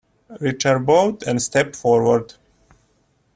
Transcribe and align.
Richard 0.39 0.79
bowed 0.87 1.21
and 1.27 1.39
stepped 1.39 1.75
forward. 1.75 2.33